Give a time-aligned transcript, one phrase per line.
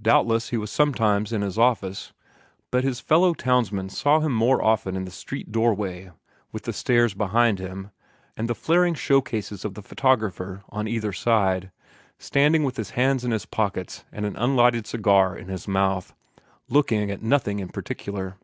[0.00, 2.14] Doubtless he was sometimes in this office;
[2.70, 6.10] but his fellow townsmen saw him more often in the street doorway,
[6.52, 7.90] with the stairs behind him,
[8.34, 11.70] and the flaring show cases of the photographer on either side,
[12.18, 16.14] standing with his hands in his pockets and an unlighted cigar in his mouth,
[16.70, 18.38] looking at nothing in particular.